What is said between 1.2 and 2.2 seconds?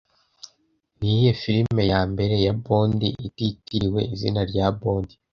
filime ya